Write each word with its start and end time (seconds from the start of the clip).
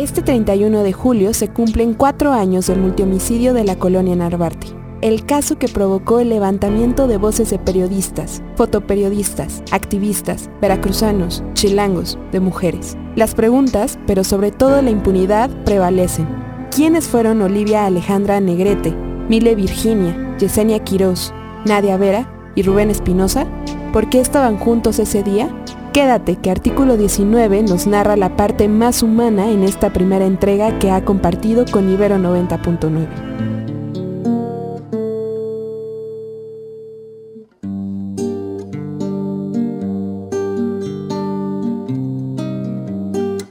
Este 0.00 0.22
31 0.22 0.82
de 0.82 0.94
julio 0.94 1.34
se 1.34 1.48
cumplen 1.48 1.92
cuatro 1.92 2.32
años 2.32 2.68
del 2.68 2.80
multihomicidio 2.80 3.52
de 3.52 3.64
la 3.64 3.76
colonia 3.76 4.16
Narvarte. 4.16 4.68
El 5.02 5.26
caso 5.26 5.58
que 5.58 5.68
provocó 5.68 6.20
el 6.20 6.30
levantamiento 6.30 7.06
de 7.06 7.18
voces 7.18 7.50
de 7.50 7.58
periodistas, 7.58 8.42
fotoperiodistas, 8.56 9.62
activistas, 9.72 10.48
veracruzanos, 10.62 11.44
chilangos, 11.52 12.18
de 12.32 12.40
mujeres. 12.40 12.96
Las 13.14 13.34
preguntas, 13.34 13.98
pero 14.06 14.24
sobre 14.24 14.52
todo 14.52 14.80
la 14.80 14.88
impunidad, 14.88 15.50
prevalecen. 15.66 16.26
¿Quiénes 16.74 17.06
fueron 17.06 17.42
Olivia 17.42 17.84
Alejandra 17.84 18.40
Negrete, 18.40 18.94
Mile 19.28 19.54
Virginia, 19.54 20.34
Yesenia 20.38 20.78
Quirós, 20.78 21.34
Nadia 21.66 21.98
Vera 21.98 22.52
y 22.54 22.62
Rubén 22.62 22.88
Espinosa? 22.88 23.46
¿Por 23.92 24.08
qué 24.08 24.20
estaban 24.20 24.56
juntos 24.56 24.98
ese 24.98 25.22
día? 25.22 25.54
Quédate 25.92 26.36
que 26.36 26.52
artículo 26.52 26.96
19 26.96 27.64
nos 27.64 27.88
narra 27.88 28.14
la 28.14 28.36
parte 28.36 28.68
más 28.68 29.02
humana 29.02 29.50
en 29.50 29.64
esta 29.64 29.92
primera 29.92 30.24
entrega 30.24 30.78
que 30.78 30.92
ha 30.92 31.04
compartido 31.04 31.64
con 31.68 31.90
Ibero 31.92 32.16
90.9. 32.16 33.08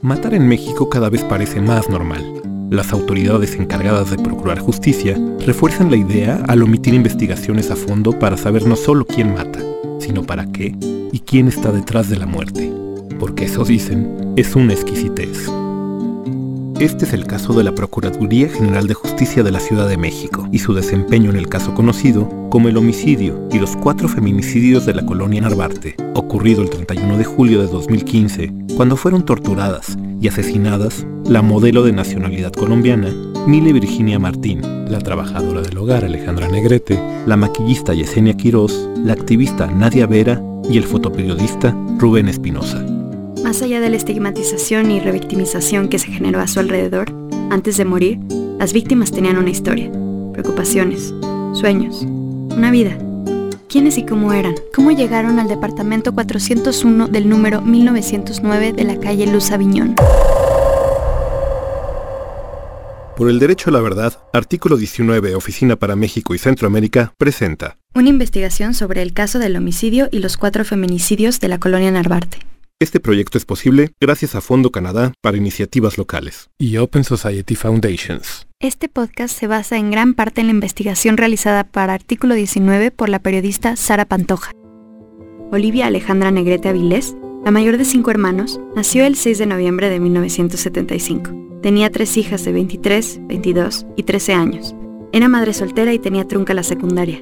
Matar 0.00 0.32
en 0.32 0.48
México 0.48 0.88
cada 0.88 1.10
vez 1.10 1.22
parece 1.24 1.60
más 1.60 1.90
normal. 1.90 2.24
Las 2.70 2.94
autoridades 2.94 3.54
encargadas 3.56 4.10
de 4.10 4.16
procurar 4.16 4.60
justicia 4.60 5.14
refuerzan 5.40 5.90
la 5.90 5.98
idea 5.98 6.42
al 6.48 6.62
omitir 6.62 6.94
investigaciones 6.94 7.70
a 7.70 7.76
fondo 7.76 8.18
para 8.18 8.38
saber 8.38 8.66
no 8.66 8.76
solo 8.76 9.04
quién 9.04 9.34
mata, 9.34 9.58
sino 9.98 10.22
para 10.22 10.46
qué 10.46 10.74
y 11.12 11.20
quién 11.20 11.48
está 11.48 11.72
detrás 11.72 12.08
de 12.08 12.16
la 12.16 12.26
muerte, 12.26 12.72
porque 13.18 13.44
eso 13.44 13.64
dicen 13.64 14.34
es 14.36 14.54
una 14.54 14.72
exquisitez. 14.72 15.50
Este 16.80 17.04
es 17.04 17.12
el 17.12 17.26
caso 17.26 17.52
de 17.52 17.62
la 17.62 17.74
Procuraduría 17.74 18.48
General 18.48 18.86
de 18.86 18.94
Justicia 18.94 19.42
de 19.42 19.50
la 19.50 19.60
Ciudad 19.60 19.86
de 19.86 19.98
México 19.98 20.48
y 20.50 20.60
su 20.60 20.72
desempeño 20.72 21.28
en 21.28 21.36
el 21.36 21.46
caso 21.46 21.74
conocido 21.74 22.26
como 22.48 22.68
el 22.68 22.78
homicidio 22.78 23.48
y 23.52 23.58
los 23.58 23.76
cuatro 23.76 24.08
feminicidios 24.08 24.86
de 24.86 24.94
la 24.94 25.04
colonia 25.04 25.42
Narvarte, 25.42 25.94
ocurrido 26.14 26.62
el 26.62 26.70
31 26.70 27.18
de 27.18 27.24
julio 27.24 27.60
de 27.60 27.66
2015, 27.66 28.52
cuando 28.76 28.96
fueron 28.96 29.26
torturadas 29.26 29.98
y 30.22 30.28
asesinadas 30.28 31.06
la 31.26 31.42
modelo 31.42 31.82
de 31.82 31.92
nacionalidad 31.92 32.52
colombiana 32.52 33.14
Mile 33.46 33.74
Virginia 33.74 34.18
Martín, 34.18 34.62
la 34.90 35.00
trabajadora 35.00 35.60
del 35.60 35.76
hogar 35.76 36.06
Alejandra 36.06 36.48
Negrete, 36.48 36.98
la 37.26 37.36
maquillista 37.36 37.92
Yesenia 37.92 38.34
Quirós, 38.38 38.88
la 39.04 39.12
activista 39.12 39.66
Nadia 39.66 40.06
Vera 40.06 40.42
y 40.70 40.78
el 40.78 40.84
fotoperiodista 40.84 41.74
Rubén 41.98 42.28
Espinosa. 42.28 42.78
Más 43.42 43.60
allá 43.62 43.80
de 43.80 43.90
la 43.90 43.96
estigmatización 43.96 44.90
y 44.90 45.00
revictimización 45.00 45.88
que 45.88 45.98
se 45.98 46.12
generó 46.12 46.40
a 46.40 46.46
su 46.46 46.60
alrededor, 46.60 47.12
antes 47.50 47.76
de 47.76 47.84
morir, 47.84 48.20
las 48.58 48.72
víctimas 48.72 49.10
tenían 49.10 49.38
una 49.38 49.50
historia, 49.50 49.90
preocupaciones, 50.32 51.12
sueños, 51.54 52.02
una 52.02 52.70
vida. 52.70 52.96
¿Quiénes 53.68 53.98
y 53.98 54.04
cómo 54.04 54.32
eran? 54.32 54.54
¿Cómo 54.74 54.92
llegaron 54.92 55.38
al 55.38 55.48
departamento 55.48 56.12
401 56.12 57.08
del 57.08 57.28
número 57.28 57.62
1909 57.62 58.72
de 58.72 58.84
la 58.84 58.96
calle 58.96 59.26
Luz 59.26 59.50
Aviñón? 59.50 59.96
Por 63.20 63.28
el 63.28 63.38
derecho 63.38 63.68
a 63.68 63.72
la 63.74 63.82
verdad, 63.82 64.18
artículo 64.32 64.78
19, 64.78 65.34
Oficina 65.34 65.76
para 65.76 65.94
México 65.94 66.34
y 66.34 66.38
Centroamérica, 66.38 67.12
presenta 67.18 67.76
Una 67.94 68.08
investigación 68.08 68.72
sobre 68.72 69.02
el 69.02 69.12
caso 69.12 69.38
del 69.38 69.56
homicidio 69.56 70.08
y 70.10 70.20
los 70.20 70.38
cuatro 70.38 70.64
feminicidios 70.64 71.38
de 71.38 71.48
la 71.48 71.58
colonia 71.58 71.90
Narvarte. 71.90 72.38
Este 72.78 72.98
proyecto 72.98 73.36
es 73.36 73.44
posible 73.44 73.90
gracias 74.00 74.34
a 74.36 74.40
Fondo 74.40 74.72
Canadá 74.72 75.12
para 75.20 75.36
iniciativas 75.36 75.98
locales 75.98 76.48
y 76.56 76.78
Open 76.78 77.04
Society 77.04 77.56
Foundations. 77.56 78.46
Este 78.58 78.88
podcast 78.88 79.38
se 79.38 79.46
basa 79.46 79.76
en 79.76 79.90
gran 79.90 80.14
parte 80.14 80.40
en 80.40 80.46
la 80.46 80.54
investigación 80.54 81.18
realizada 81.18 81.64
para 81.64 81.92
Artículo 81.92 82.34
19 82.34 82.90
por 82.90 83.10
la 83.10 83.18
periodista 83.18 83.76
Sara 83.76 84.06
Pantoja. 84.06 84.52
Olivia 85.52 85.88
Alejandra 85.88 86.30
Negrete 86.30 86.70
Avilés, 86.70 87.14
la 87.44 87.50
mayor 87.50 87.76
de 87.76 87.84
cinco 87.84 88.10
hermanos, 88.10 88.60
nació 88.74 89.04
el 89.04 89.14
6 89.14 89.36
de 89.36 89.44
noviembre 89.44 89.90
de 89.90 90.00
1975. 90.00 91.49
Tenía 91.62 91.90
tres 91.90 92.16
hijas 92.16 92.42
de 92.44 92.52
23, 92.52 93.20
22 93.24 93.86
y 93.96 94.04
13 94.04 94.32
años. 94.32 94.74
Era 95.12 95.28
madre 95.28 95.52
soltera 95.52 95.92
y 95.92 95.98
tenía 95.98 96.26
trunca 96.26 96.54
la 96.54 96.62
secundaria. 96.62 97.20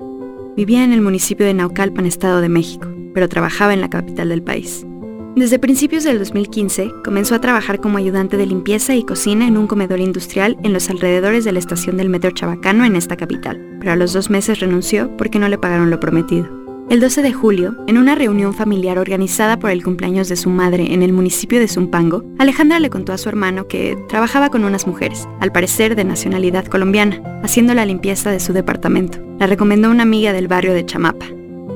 Vivía 0.56 0.84
en 0.84 0.92
el 0.92 1.00
municipio 1.00 1.44
de 1.44 1.54
Naucalpan, 1.54 2.06
Estado 2.06 2.40
de 2.40 2.48
México, 2.48 2.88
pero 3.14 3.28
trabajaba 3.28 3.74
en 3.74 3.80
la 3.80 3.90
capital 3.90 4.28
del 4.28 4.42
país. 4.42 4.86
Desde 5.34 5.58
principios 5.58 6.04
del 6.04 6.20
2015 6.20 6.92
comenzó 7.04 7.34
a 7.34 7.40
trabajar 7.40 7.80
como 7.80 7.98
ayudante 7.98 8.36
de 8.36 8.46
limpieza 8.46 8.94
y 8.94 9.04
cocina 9.04 9.46
en 9.46 9.56
un 9.56 9.66
comedor 9.66 9.98
industrial 9.98 10.56
en 10.62 10.72
los 10.72 10.88
alrededores 10.88 11.44
de 11.44 11.52
la 11.52 11.58
estación 11.58 11.96
del 11.96 12.08
metro 12.08 12.30
Chabacano 12.30 12.84
en 12.84 12.94
esta 12.94 13.16
capital, 13.16 13.76
pero 13.80 13.92
a 13.92 13.96
los 13.96 14.12
dos 14.12 14.30
meses 14.30 14.60
renunció 14.60 15.16
porque 15.16 15.40
no 15.40 15.48
le 15.48 15.58
pagaron 15.58 15.90
lo 15.90 15.98
prometido. 15.98 16.57
El 16.90 17.00
12 17.00 17.20
de 17.20 17.34
julio, 17.34 17.76
en 17.86 17.98
una 17.98 18.14
reunión 18.14 18.54
familiar 18.54 18.98
organizada 18.98 19.58
por 19.58 19.70
el 19.70 19.84
cumpleaños 19.84 20.30
de 20.30 20.36
su 20.36 20.48
madre 20.48 20.94
en 20.94 21.02
el 21.02 21.12
municipio 21.12 21.60
de 21.60 21.68
Zumpango, 21.68 22.24
Alejandra 22.38 22.80
le 22.80 22.88
contó 22.88 23.12
a 23.12 23.18
su 23.18 23.28
hermano 23.28 23.68
que 23.68 23.98
trabajaba 24.08 24.48
con 24.48 24.64
unas 24.64 24.86
mujeres, 24.86 25.28
al 25.40 25.52
parecer 25.52 25.96
de 25.96 26.04
nacionalidad 26.04 26.64
colombiana, 26.64 27.20
haciendo 27.42 27.74
la 27.74 27.84
limpieza 27.84 28.30
de 28.30 28.40
su 28.40 28.54
departamento. 28.54 29.18
La 29.38 29.46
recomendó 29.46 29.90
una 29.90 30.04
amiga 30.04 30.32
del 30.32 30.48
barrio 30.48 30.72
de 30.72 30.86
Chamapa. 30.86 31.26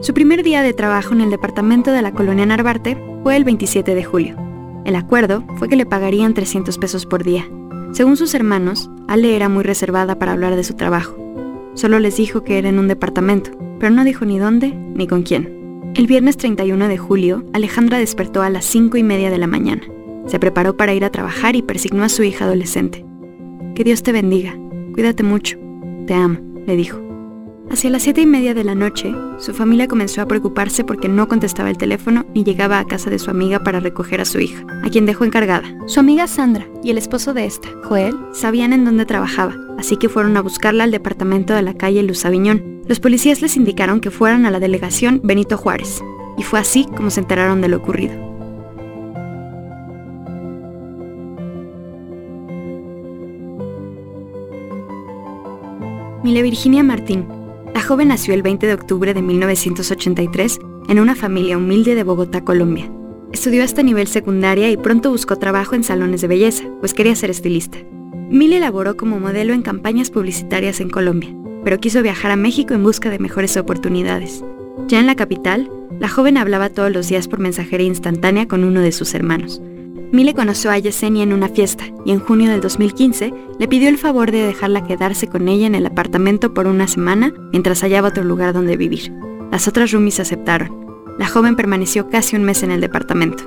Su 0.00 0.14
primer 0.14 0.42
día 0.42 0.62
de 0.62 0.72
trabajo 0.72 1.12
en 1.12 1.20
el 1.20 1.30
departamento 1.30 1.92
de 1.92 2.00
la 2.00 2.12
colonia 2.12 2.46
Narvarte 2.46 2.96
fue 3.22 3.36
el 3.36 3.44
27 3.44 3.94
de 3.94 4.04
julio. 4.04 4.36
El 4.86 4.96
acuerdo 4.96 5.44
fue 5.58 5.68
que 5.68 5.76
le 5.76 5.84
pagarían 5.84 6.32
300 6.32 6.78
pesos 6.78 7.04
por 7.04 7.22
día. 7.22 7.46
Según 7.92 8.16
sus 8.16 8.32
hermanos, 8.32 8.90
Ale 9.08 9.36
era 9.36 9.50
muy 9.50 9.62
reservada 9.62 10.18
para 10.18 10.32
hablar 10.32 10.56
de 10.56 10.64
su 10.64 10.72
trabajo. 10.72 11.18
Solo 11.74 12.00
les 12.00 12.16
dijo 12.16 12.44
que 12.44 12.56
era 12.56 12.70
en 12.70 12.78
un 12.78 12.88
departamento, 12.88 13.50
pero 13.82 13.92
no 13.92 14.04
dijo 14.04 14.24
ni 14.24 14.38
dónde 14.38 14.72
ni 14.94 15.08
con 15.08 15.24
quién. 15.24 15.90
El 15.96 16.06
viernes 16.06 16.36
31 16.36 16.86
de 16.86 16.98
julio, 16.98 17.44
Alejandra 17.52 17.98
despertó 17.98 18.40
a 18.40 18.48
las 18.48 18.64
5 18.64 18.96
y 18.96 19.02
media 19.02 19.28
de 19.28 19.38
la 19.38 19.48
mañana. 19.48 19.82
Se 20.28 20.38
preparó 20.38 20.76
para 20.76 20.94
ir 20.94 21.04
a 21.04 21.10
trabajar 21.10 21.56
y 21.56 21.62
persignó 21.62 22.04
a 22.04 22.08
su 22.08 22.22
hija 22.22 22.44
adolescente. 22.44 23.04
Que 23.74 23.82
Dios 23.82 24.04
te 24.04 24.12
bendiga, 24.12 24.56
cuídate 24.94 25.24
mucho, 25.24 25.58
te 26.06 26.14
amo, 26.14 26.38
le 26.64 26.76
dijo. 26.76 27.11
Hacia 27.72 27.88
las 27.88 28.02
siete 28.02 28.20
y 28.20 28.26
media 28.26 28.52
de 28.52 28.64
la 28.64 28.74
noche, 28.74 29.14
su 29.38 29.54
familia 29.54 29.88
comenzó 29.88 30.20
a 30.20 30.28
preocuparse 30.28 30.84
porque 30.84 31.08
no 31.08 31.26
contestaba 31.26 31.70
el 31.70 31.78
teléfono 31.78 32.26
ni 32.34 32.44
llegaba 32.44 32.78
a 32.78 32.84
casa 32.84 33.08
de 33.08 33.18
su 33.18 33.30
amiga 33.30 33.64
para 33.64 33.80
recoger 33.80 34.20
a 34.20 34.26
su 34.26 34.40
hija, 34.40 34.66
a 34.84 34.90
quien 34.90 35.06
dejó 35.06 35.24
encargada. 35.24 35.74
Su 35.86 35.98
amiga 35.98 36.26
Sandra 36.26 36.68
y 36.84 36.90
el 36.90 36.98
esposo 36.98 37.32
de 37.32 37.46
esta, 37.46 37.70
Joel, 37.84 38.14
sabían 38.34 38.74
en 38.74 38.84
dónde 38.84 39.06
trabajaba, 39.06 39.56
así 39.78 39.96
que 39.96 40.10
fueron 40.10 40.36
a 40.36 40.42
buscarla 40.42 40.84
al 40.84 40.90
departamento 40.90 41.54
de 41.54 41.62
la 41.62 41.72
calle 41.72 42.02
Luz 42.02 42.26
Aviñón. 42.26 42.82
Los 42.86 43.00
policías 43.00 43.40
les 43.40 43.56
indicaron 43.56 44.00
que 44.00 44.10
fueran 44.10 44.44
a 44.44 44.50
la 44.50 44.60
delegación 44.60 45.22
Benito 45.24 45.56
Juárez, 45.56 46.02
y 46.36 46.42
fue 46.42 46.58
así 46.58 46.86
como 46.94 47.08
se 47.08 47.20
enteraron 47.20 47.62
de 47.62 47.68
lo 47.68 47.78
ocurrido. 47.78 48.12
Mile 56.22 56.42
Virginia 56.42 56.82
Martín 56.82 57.41
la 57.74 57.82
joven 57.82 58.08
nació 58.08 58.34
el 58.34 58.42
20 58.42 58.66
de 58.66 58.74
octubre 58.74 59.14
de 59.14 59.22
1983 59.22 60.58
en 60.88 61.00
una 61.00 61.14
familia 61.14 61.56
humilde 61.56 61.94
de 61.94 62.04
Bogotá, 62.04 62.44
Colombia. 62.44 62.90
Estudió 63.32 63.64
hasta 63.64 63.82
nivel 63.82 64.08
secundaria 64.08 64.70
y 64.70 64.76
pronto 64.76 65.10
buscó 65.10 65.36
trabajo 65.36 65.74
en 65.74 65.84
salones 65.84 66.20
de 66.20 66.28
belleza, 66.28 66.64
pues 66.80 66.92
quería 66.92 67.16
ser 67.16 67.30
estilista. 67.30 67.78
Mil 68.28 68.52
elaboró 68.52 68.96
como 68.96 69.18
modelo 69.18 69.54
en 69.54 69.62
campañas 69.62 70.10
publicitarias 70.10 70.80
en 70.80 70.90
Colombia, 70.90 71.34
pero 71.64 71.78
quiso 71.78 72.02
viajar 72.02 72.30
a 72.30 72.36
México 72.36 72.74
en 72.74 72.82
busca 72.82 73.08
de 73.08 73.18
mejores 73.18 73.56
oportunidades. 73.56 74.44
Ya 74.88 75.00
en 75.00 75.06
la 75.06 75.16
capital, 75.16 75.70
la 75.98 76.08
joven 76.08 76.36
hablaba 76.36 76.68
todos 76.68 76.92
los 76.92 77.08
días 77.08 77.28
por 77.28 77.38
mensajería 77.38 77.86
instantánea 77.86 78.48
con 78.48 78.64
uno 78.64 78.80
de 78.80 78.92
sus 78.92 79.14
hermanos. 79.14 79.62
Mile 80.12 80.34
conoció 80.34 80.70
a 80.70 80.78
Yesenia 80.78 81.22
en 81.22 81.32
una 81.32 81.48
fiesta 81.48 81.84
y 82.04 82.12
en 82.12 82.20
junio 82.20 82.50
del 82.50 82.60
2015 82.60 83.32
le 83.58 83.66
pidió 83.66 83.88
el 83.88 83.96
favor 83.96 84.30
de 84.30 84.42
dejarla 84.42 84.84
quedarse 84.84 85.26
con 85.26 85.48
ella 85.48 85.66
en 85.66 85.74
el 85.74 85.86
apartamento 85.86 86.52
por 86.52 86.66
una 86.66 86.86
semana 86.86 87.32
mientras 87.50 87.80
hallaba 87.80 88.08
otro 88.08 88.22
lugar 88.22 88.52
donde 88.52 88.76
vivir. 88.76 89.10
Las 89.50 89.68
otras 89.68 89.90
roomies 89.90 90.20
aceptaron. 90.20 90.86
La 91.18 91.26
joven 91.26 91.56
permaneció 91.56 92.10
casi 92.10 92.36
un 92.36 92.44
mes 92.44 92.62
en 92.62 92.72
el 92.72 92.82
departamento. 92.82 93.44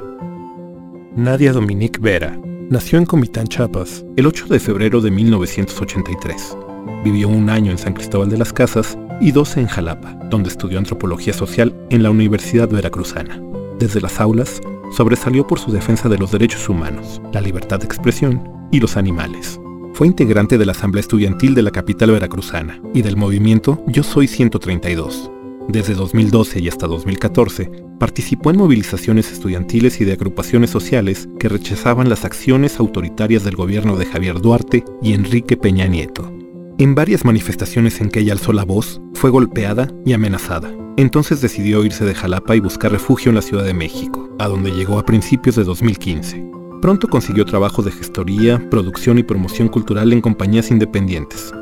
Nadia 1.15 1.53
Dominique 1.53 1.99
Vera 2.01 2.35
nació 2.71 2.97
en 2.97 3.05
Comitán, 3.05 3.47
Chiapas, 3.47 4.03
el 4.15 4.25
8 4.25 4.47
de 4.47 4.59
febrero 4.59 5.01
de 5.01 5.11
1983. 5.11 6.57
Vivió 7.03 7.29
un 7.29 7.51
año 7.51 7.69
en 7.69 7.77
San 7.77 7.93
Cristóbal 7.93 8.29
de 8.29 8.39
las 8.39 8.51
Casas 8.51 8.97
y 9.21 9.31
12 9.31 9.61
en 9.61 9.67
Jalapa, 9.67 10.15
donde 10.31 10.49
estudió 10.49 10.79
antropología 10.79 11.33
social 11.33 11.75
en 11.91 12.01
la 12.01 12.09
Universidad 12.09 12.69
Veracruzana. 12.69 13.39
Desde 13.77 14.01
las 14.01 14.19
aulas, 14.19 14.61
sobresalió 14.91 15.47
por 15.47 15.59
su 15.59 15.71
defensa 15.71 16.09
de 16.09 16.17
los 16.17 16.31
derechos 16.31 16.67
humanos, 16.69 17.21
la 17.33 17.41
libertad 17.41 17.79
de 17.79 17.85
expresión 17.85 18.41
y 18.71 18.79
los 18.79 18.97
animales. 18.97 19.59
Fue 19.93 20.07
integrante 20.07 20.57
de 20.57 20.65
la 20.65 20.73
Asamblea 20.73 21.01
Estudiantil 21.01 21.55
de 21.55 21.61
la 21.61 21.71
capital 21.71 22.11
veracruzana 22.11 22.81
y 22.93 23.01
del 23.01 23.15
movimiento 23.15 23.83
Yo 23.87 24.03
Soy 24.03 24.27
132. 24.27 25.31
Desde 25.67 25.95
2012 25.95 26.59
y 26.59 26.67
hasta 26.67 26.85
2014, 26.85 27.71
participó 27.99 28.51
en 28.51 28.57
movilizaciones 28.57 29.31
estudiantiles 29.31 29.99
y 30.01 30.05
de 30.05 30.13
agrupaciones 30.13 30.69
sociales 30.69 31.27
que 31.39 31.49
rechazaban 31.49 32.09
las 32.09 32.23
acciones 32.23 32.79
autoritarias 32.79 33.43
del 33.43 33.55
gobierno 33.55 33.95
de 33.97 34.05
Javier 34.05 34.41
Duarte 34.41 34.83
y 35.01 35.13
Enrique 35.13 35.57
Peña 35.57 35.87
Nieto. 35.87 36.31
En 36.77 36.95
varias 36.95 37.23
manifestaciones 37.23 38.01
en 38.01 38.09
que 38.09 38.19
ella 38.19 38.33
alzó 38.33 38.53
la 38.53 38.65
voz, 38.65 39.01
fue 39.13 39.29
golpeada 39.29 39.87
y 40.05 40.13
amenazada. 40.13 40.69
Entonces 40.97 41.41
decidió 41.41 41.83
irse 41.83 42.05
de 42.05 42.15
Jalapa 42.15 42.55
y 42.55 42.59
buscar 42.59 42.91
refugio 42.91 43.29
en 43.29 43.35
la 43.35 43.41
Ciudad 43.41 43.63
de 43.63 43.73
México, 43.73 44.29
a 44.39 44.47
donde 44.47 44.71
llegó 44.71 44.99
a 44.99 45.05
principios 45.05 45.55
de 45.55 45.63
2015. 45.63 46.45
Pronto 46.81 47.07
consiguió 47.07 47.45
trabajo 47.45 47.81
de 47.81 47.91
gestoría, 47.91 48.69
producción 48.69 49.17
y 49.17 49.23
promoción 49.23 49.69
cultural 49.69 50.11
en 50.13 50.21
compañías 50.21 50.69
independientes, 50.69 51.53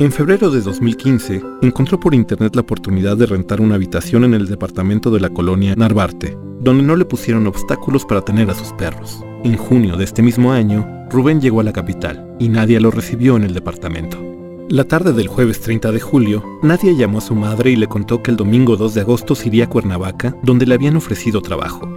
en 0.00 0.12
febrero 0.12 0.50
de 0.50 0.62
2015, 0.62 1.42
encontró 1.60 2.00
por 2.00 2.14
internet 2.14 2.56
la 2.56 2.62
oportunidad 2.62 3.18
de 3.18 3.26
rentar 3.26 3.60
una 3.60 3.74
habitación 3.74 4.24
en 4.24 4.32
el 4.32 4.46
departamento 4.46 5.10
de 5.10 5.20
la 5.20 5.28
colonia 5.28 5.76
Narvarte, 5.76 6.38
donde 6.58 6.82
no 6.82 6.96
le 6.96 7.04
pusieron 7.04 7.46
obstáculos 7.46 8.06
para 8.06 8.22
tener 8.22 8.48
a 8.48 8.54
sus 8.54 8.72
perros. 8.72 9.22
En 9.44 9.58
junio 9.58 9.98
de 9.98 10.04
este 10.04 10.22
mismo 10.22 10.52
año, 10.52 10.88
Rubén 11.10 11.42
llegó 11.42 11.60
a 11.60 11.64
la 11.64 11.74
capital 11.74 12.34
y 12.38 12.48
nadie 12.48 12.80
lo 12.80 12.90
recibió 12.90 13.36
en 13.36 13.42
el 13.42 13.52
departamento. 13.52 14.29
La 14.70 14.84
tarde 14.84 15.12
del 15.12 15.26
jueves 15.26 15.60
30 15.62 15.90
de 15.90 15.98
julio, 15.98 16.44
Nadia 16.62 16.92
llamó 16.92 17.18
a 17.18 17.22
su 17.22 17.34
madre 17.34 17.72
y 17.72 17.76
le 17.76 17.88
contó 17.88 18.22
que 18.22 18.30
el 18.30 18.36
domingo 18.36 18.76
2 18.76 18.94
de 18.94 19.00
agosto 19.00 19.34
se 19.34 19.48
iría 19.48 19.64
a 19.64 19.68
Cuernavaca, 19.68 20.36
donde 20.44 20.64
le 20.64 20.74
habían 20.76 20.94
ofrecido 20.94 21.42
trabajo. 21.42 21.88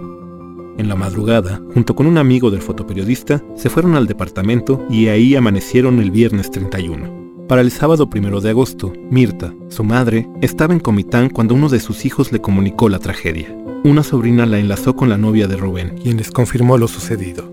En 0.76 0.88
la 0.88 0.96
madrugada, 0.96 1.62
junto 1.72 1.94
con 1.94 2.08
un 2.08 2.18
amigo 2.18 2.50
del 2.50 2.62
fotoperiodista, 2.62 3.40
se 3.54 3.70
fueron 3.70 3.94
al 3.94 4.08
departamento 4.08 4.84
y 4.90 5.06
ahí 5.06 5.36
amanecieron 5.36 6.00
el 6.00 6.10
viernes 6.10 6.50
31. 6.50 7.46
Para 7.46 7.60
el 7.60 7.70
sábado 7.70 8.10
primero 8.10 8.40
de 8.40 8.50
agosto, 8.50 8.92
Mirta, 9.08 9.54
su 9.68 9.84
madre, 9.84 10.28
estaba 10.42 10.74
en 10.74 10.80
Comitán 10.80 11.30
cuando 11.30 11.54
uno 11.54 11.68
de 11.68 11.78
sus 11.78 12.04
hijos 12.04 12.32
le 12.32 12.40
comunicó 12.40 12.88
la 12.88 12.98
tragedia. 12.98 13.56
Una 13.84 14.02
sobrina 14.02 14.46
la 14.46 14.58
enlazó 14.58 14.96
con 14.96 15.08
la 15.08 15.16
novia 15.16 15.46
de 15.46 15.56
Rubén, 15.56 15.96
quien 16.02 16.16
les 16.16 16.32
confirmó 16.32 16.76
lo 16.76 16.88
sucedido. 16.88 17.48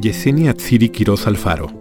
Yesenia 0.00 0.52
Atsiri 0.52 0.88
Quiroz 0.88 1.26
Alfaro 1.26 1.79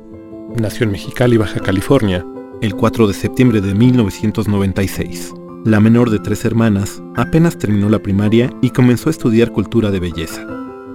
nació 0.58 0.86
en 0.86 0.92
Mexicali, 0.92 1.38
Baja 1.38 1.60
California, 1.60 2.26
el 2.62 2.76
4 2.76 3.08
de 3.08 3.14
septiembre 3.14 3.62
de 3.62 3.74
1996. 3.74 5.34
La 5.66 5.80
menor 5.80 6.10
de 6.10 6.20
tres 6.20 6.46
hermanas, 6.46 7.02
apenas 7.16 7.58
terminó 7.58 7.90
la 7.90 8.00
primaria 8.00 8.50
y 8.62 8.70
comenzó 8.70 9.10
a 9.10 9.12
estudiar 9.12 9.52
cultura 9.52 9.92
de 9.92 10.00
belleza. 10.00 10.46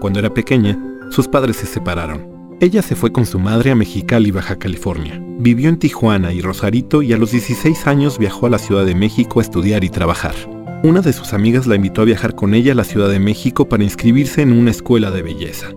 Cuando 0.01 0.19
era 0.19 0.33
pequeña, 0.33 0.79
sus 1.11 1.29
padres 1.29 1.57
se 1.57 1.67
separaron. 1.67 2.57
Ella 2.61 2.83
se 2.83 2.97
fue 2.97 3.13
con 3.13 3.27
su 3.27 3.39
madre 3.39 3.71
a 3.71 3.75
Mexicali, 3.75 4.31
Baja 4.31 4.59
California. 4.59 5.21
Vivió 5.39 5.69
en 5.69 5.79
Tijuana 5.79 6.33
y 6.33 6.41
Rosarito 6.41 7.03
y 7.03 7.13
a 7.13 7.19
los 7.19 7.33
16 7.33 7.87
años 7.87 8.19
viajó 8.19 8.47
a 8.47 8.51
la 8.51 8.59
Ciudad 8.59 8.87
de 8.87 8.95
México 8.95 9.41
a 9.41 9.43
estudiar 9.43 9.85
y 9.85 9.91
trabajar. 9.91 10.35
Una 10.83 11.01
de 11.01 11.13
sus 11.13 11.33
amigas 11.33 11.67
la 11.67 11.77
invitó 11.77 12.03
a 12.03 12.07
viajar 12.07 12.35
con 12.35 12.55
ella 12.55 12.73
a 12.73 12.77
la 12.77 12.85
Ciudad 12.85 13.09
de 13.09 13.19
México 13.19 13.69
para 13.69 13.85
inscribirse 13.85 14.43
en 14.43 14.53
una 14.53 14.71
escuela 14.71 15.11
de 15.11 15.23
belleza. 15.23 15.69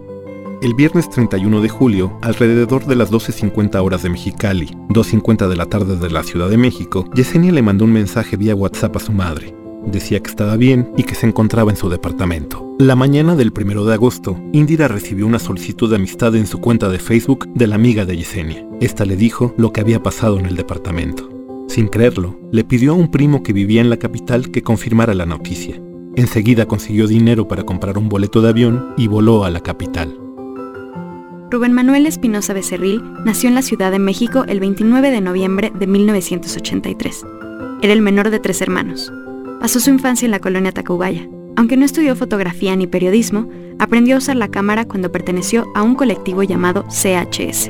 El 0.59 0.73
viernes 0.73 1.07
31 1.11 1.61
de 1.61 1.69
julio, 1.69 2.17
alrededor 2.23 2.87
de 2.87 2.95
las 2.95 3.11
12.50 3.11 3.79
horas 3.83 4.01
de 4.01 4.09
Mexicali, 4.09 4.65
2.50 4.89 5.47
de 5.49 5.55
la 5.55 5.67
tarde 5.67 5.97
de 5.97 6.09
la 6.09 6.23
Ciudad 6.23 6.49
de 6.49 6.57
México, 6.57 7.05
Yesenia 7.13 7.51
le 7.51 7.61
mandó 7.61 7.85
un 7.85 7.91
mensaje 7.91 8.37
vía 8.37 8.55
WhatsApp 8.55 8.95
a 8.95 8.99
su 8.99 9.11
madre. 9.11 9.55
Decía 9.85 10.19
que 10.19 10.31
estaba 10.31 10.57
bien 10.57 10.91
y 10.97 11.03
que 11.03 11.13
se 11.13 11.27
encontraba 11.27 11.69
en 11.69 11.77
su 11.77 11.89
departamento. 11.89 12.75
La 12.79 12.95
mañana 12.95 13.35
del 13.35 13.53
1 13.55 13.85
de 13.85 13.93
agosto, 13.93 14.41
Indira 14.51 14.87
recibió 14.87 15.27
una 15.27 15.37
solicitud 15.37 15.91
de 15.91 15.97
amistad 15.97 16.35
en 16.35 16.47
su 16.47 16.59
cuenta 16.59 16.89
de 16.89 16.97
Facebook 16.97 17.47
de 17.53 17.67
la 17.67 17.75
amiga 17.75 18.05
de 18.05 18.17
Yesenia. 18.17 18.67
Esta 18.81 19.05
le 19.05 19.15
dijo 19.15 19.53
lo 19.57 19.71
que 19.71 19.81
había 19.81 20.01
pasado 20.01 20.39
en 20.39 20.47
el 20.47 20.55
departamento. 20.55 21.29
Sin 21.67 21.87
creerlo, 21.87 22.35
le 22.51 22.63
pidió 22.63 22.93
a 22.93 22.95
un 22.95 23.11
primo 23.11 23.43
que 23.43 23.53
vivía 23.53 23.81
en 23.81 23.91
la 23.91 23.97
capital 23.97 24.49
que 24.49 24.63
confirmara 24.63 25.13
la 25.13 25.27
noticia. 25.27 25.79
Enseguida 26.15 26.65
consiguió 26.65 27.05
dinero 27.05 27.47
para 27.47 27.63
comprar 27.63 27.99
un 27.99 28.09
boleto 28.09 28.41
de 28.41 28.49
avión 28.49 28.95
y 28.97 29.05
voló 29.05 29.43
a 29.43 29.51
la 29.51 29.59
capital. 29.59 30.16
Rubén 31.49 31.71
Manuel 31.71 32.05
Espinosa 32.05 32.51
Becerril 32.53 33.01
nació 33.23 33.47
en 33.47 33.55
la 33.55 33.61
Ciudad 33.61 33.89
de 33.89 33.99
México 33.99 34.43
el 34.49 34.59
29 34.59 35.11
de 35.11 35.21
noviembre 35.21 35.71
de 35.73 35.87
1983. 35.87 37.25
Era 37.81 37.93
el 37.93 38.01
menor 38.01 38.29
de 38.31 38.39
tres 38.39 38.61
hermanos. 38.61 39.13
Pasó 39.61 39.79
su 39.79 39.89
infancia 39.89 40.25
en 40.25 40.31
la 40.31 40.39
colonia 40.39 40.73
Tacubaya. 40.73 41.25
Aunque 41.55 41.77
no 41.77 41.85
estudió 41.85 42.17
fotografía 42.17 42.75
ni 42.75 42.85
periodismo, 42.85 43.49
aprendió 43.79 44.15
a 44.15 44.17
usar 44.17 44.35
la 44.35 44.49
cámara 44.49 44.85
cuando 44.85 45.11
perteneció 45.11 45.65
a 45.73 45.83
un 45.83 45.95
colectivo 45.95 46.43
llamado 46.43 46.83
CHS. 46.89 47.67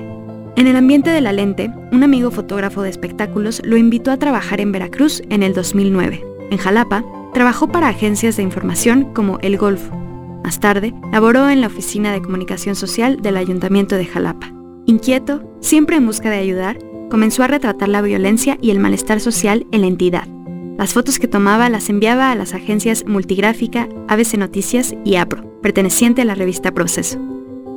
En 0.56 0.66
el 0.66 0.76
ambiente 0.76 1.12
de 1.12 1.22
la 1.22 1.32
lente, 1.32 1.72
un 1.92 2.04
amigo 2.04 2.32
fotógrafo 2.32 2.82
de 2.82 2.90
espectáculos 2.90 3.62
lo 3.64 3.78
invitó 3.78 4.10
a 4.10 4.18
trabajar 4.18 4.60
en 4.60 4.72
Veracruz 4.72 5.22
en 5.30 5.44
el 5.44 5.54
2009. 5.54 6.26
En 6.50 6.58
Jalapa, 6.58 7.06
trabajó 7.32 7.68
para 7.68 7.90
agencias 7.90 8.38
de 8.38 8.44
información 8.44 9.14
como 9.14 9.38
El 9.44 9.58
Golfo. 9.58 10.07
Más 10.48 10.62
tarde, 10.62 10.94
laboró 11.12 11.50
en 11.50 11.60
la 11.60 11.68
Oficina 11.68 12.14
de 12.14 12.22
Comunicación 12.22 12.78
Social 12.78 13.22
del 13.22 13.36
Ayuntamiento 13.36 13.98
de 13.98 14.06
Jalapa. 14.06 14.50
Inquieto, 14.86 15.44
siempre 15.60 15.98
en 15.98 16.06
busca 16.06 16.30
de 16.30 16.38
ayudar, 16.38 16.80
comenzó 17.10 17.44
a 17.44 17.48
retratar 17.48 17.90
la 17.90 18.02
violencia 18.02 18.58
y 18.62 18.72
el 18.72 18.80
malestar 18.80 19.20
social 19.20 19.68
en 19.74 19.82
la 19.82 19.88
entidad 19.88 20.26
las 20.78 20.94
fotos 20.94 21.20
que 21.20 21.28
tomaba 21.28 21.70
las 21.70 21.90
enviaba 21.90 22.32
a 22.32 22.36
las 22.36 22.54
agencias 22.54 23.04
Multigráfica, 23.06 23.90
ABC 24.08 24.36
Noticias 24.38 24.96
y 25.04 25.16
APRO, 25.16 25.60
perteneciente 25.60 26.22
a 26.22 26.26
la 26.26 26.36
revista 26.36 26.72
Proceso. 26.72 27.20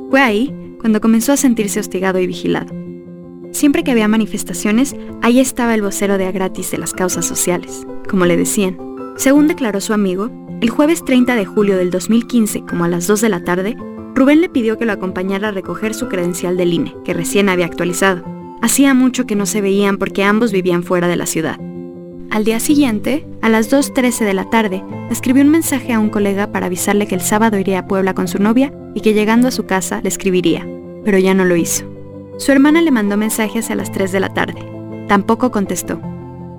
Fue 0.09 0.21
ahí 0.21 0.55
cuando 0.79 1.01
comenzó 1.01 1.33
a 1.33 1.37
sentirse 1.37 1.81
hostigado 1.81 2.19
y 2.19 2.27
vigilado. 2.27 2.73
Siempre 3.51 3.83
que 3.83 3.91
había 3.91 4.07
manifestaciones, 4.07 4.95
ahí 5.21 5.41
estaba 5.41 5.73
el 5.73 5.81
vocero 5.81 6.17
de 6.17 6.27
a 6.27 6.31
gratis 6.31 6.71
de 6.71 6.77
las 6.77 6.93
causas 6.93 7.25
sociales, 7.25 7.85
como 8.07 8.25
le 8.25 8.37
decían. 8.37 8.77
Según 9.17 9.47
declaró 9.47 9.81
su 9.81 9.93
amigo, 9.93 10.29
el 10.61 10.69
jueves 10.69 11.03
30 11.03 11.35
de 11.35 11.45
julio 11.45 11.75
del 11.75 11.89
2015, 11.89 12.61
como 12.61 12.83
a 12.83 12.87
las 12.87 13.07
2 13.07 13.21
de 13.21 13.29
la 13.29 13.43
tarde, 13.43 13.75
Rubén 14.13 14.41
le 14.41 14.49
pidió 14.49 14.77
que 14.77 14.85
lo 14.85 14.93
acompañara 14.93 15.47
a 15.47 15.51
recoger 15.51 15.95
su 15.95 16.07
credencial 16.07 16.55
del 16.55 16.71
INE, 16.71 16.95
que 17.03 17.15
recién 17.15 17.49
había 17.49 17.65
actualizado. 17.65 18.23
Hacía 18.61 18.93
mucho 18.93 19.25
que 19.25 19.35
no 19.35 19.47
se 19.47 19.61
veían 19.61 19.97
porque 19.97 20.23
ambos 20.23 20.51
vivían 20.51 20.83
fuera 20.83 21.07
de 21.07 21.15
la 21.15 21.25
ciudad. 21.25 21.59
Al 22.29 22.43
día 22.45 22.59
siguiente, 22.59 23.27
a 23.41 23.49
las 23.49 23.71
2.13 23.71 24.23
de 24.23 24.33
la 24.35 24.51
tarde, 24.51 24.83
escribió 25.09 25.43
un 25.43 25.49
mensaje 25.49 25.93
a 25.93 25.99
un 25.99 26.09
colega 26.09 26.51
para 26.51 26.67
avisarle 26.67 27.07
que 27.07 27.15
el 27.15 27.21
sábado 27.21 27.57
iría 27.57 27.79
a 27.79 27.87
Puebla 27.87 28.13
con 28.13 28.27
su 28.27 28.37
novia 28.37 28.71
y 28.93 29.01
que 29.01 29.15
llegando 29.15 29.47
a 29.47 29.51
su 29.51 29.65
casa 29.65 29.99
le 30.03 30.09
escribiría, 30.09 30.67
pero 31.03 31.17
ya 31.17 31.33
no 31.33 31.43
lo 31.43 31.55
hizo. 31.55 31.85
Su 32.37 32.51
hermana 32.51 32.83
le 32.83 32.91
mandó 32.91 33.17
mensajes 33.17 33.71
a 33.71 33.75
las 33.75 33.91
3 33.91 34.11
de 34.11 34.19
la 34.19 34.29
tarde. 34.29 34.63
Tampoco 35.07 35.49
contestó. 35.49 35.99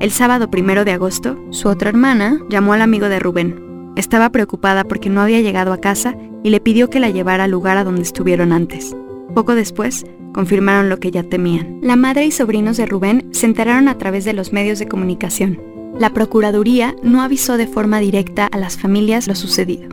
El 0.01 0.11
sábado 0.11 0.51
primero 0.51 0.85
de 0.85 0.91
agosto, 0.91 1.39
su 1.51 1.69
otra 1.69 1.91
hermana 1.91 2.41
llamó 2.51 2.73
al 2.73 2.83
amigo 2.83 3.09
de 3.09 3.21
Rubén. 3.21 3.72
Estaba 3.95 4.31
preocupada 4.31 4.85
porque 4.85 5.11
no 5.11 5.21
había 5.21 5.41
llegado 5.41 5.73
a 5.73 5.79
casa 5.79 6.17
y 6.43 6.49
le 6.51 6.61
pidió 6.61 6.89
que 6.89 6.99
la 6.99 7.11
llevara 7.11 7.45
al 7.45 7.51
lugar 7.51 7.77
a 7.77 7.85
donde 7.85 8.03
estuvieron 8.03 8.53
antes. 8.53 8.97
Poco 9.35 9.55
después, 9.55 10.07
confirmaron 10.33 10.89
lo 10.89 10.99
que 10.99 11.11
ya 11.11 11.23
temían. 11.23 11.79
La 11.83 11.97
madre 11.97 12.25
y 12.25 12.31
sobrinos 12.31 12.79
de 12.79 12.87
Rubén 12.87 13.29
se 13.33 13.45
enteraron 13.45 13.89
a 13.89 13.99
través 13.99 14.25
de 14.25 14.33
los 14.33 14.53
medios 14.53 14.79
de 14.79 14.89
comunicación. 14.89 15.61
La 15.99 16.11
Procuraduría 16.11 16.97
no 17.03 17.21
avisó 17.21 17.59
de 17.59 17.67
forma 17.67 18.01
directa 18.01 18.47
a 18.47 18.59
las 18.59 18.79
familias 18.79 19.29
lo 19.29 19.35
sucedido. 19.35 19.91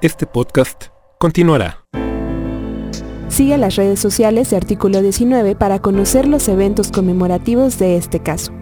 Este 0.00 0.26
podcast 0.26 0.84
continuará. 1.18 1.84
Sigue 3.28 3.58
las 3.58 3.74
redes 3.74 3.98
sociales 3.98 4.50
de 4.50 4.56
Artículo 4.56 5.02
19 5.02 5.56
para 5.56 5.80
conocer 5.80 6.28
los 6.28 6.48
eventos 6.48 6.92
conmemorativos 6.92 7.78
de 7.78 7.96
este 7.96 8.20
caso. 8.20 8.52